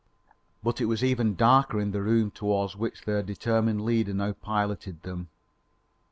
But 0.63 0.81
it 0.81 0.85
was 0.85 1.03
even 1.03 1.35
darker 1.35 1.79
in 1.79 1.91
the 1.91 2.01
room 2.01 2.31
towards 2.31 2.75
which 2.75 3.03
their 3.03 3.21
determined 3.21 3.85
leader 3.85 4.15
now 4.15 4.31
piloted 4.31 5.03
them. 5.03 5.27